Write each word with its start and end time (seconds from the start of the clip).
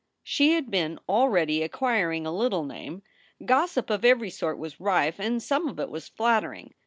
She 0.23 0.53
had 0.53 0.71
been 0.71 0.99
already 1.07 1.61
acquiring 1.61 2.25
a 2.25 2.31
little 2.35 2.63
name. 2.63 3.03
Gossip 3.45 3.91
of 3.91 4.03
every 4.03 4.31
sort 4.31 4.57
was 4.57 4.79
rife, 4.81 5.19
and 5.19 5.43
some 5.43 5.67
of 5.67 5.79
it 5.79 5.91
was 5.91 6.07
flattering. 6.07 6.73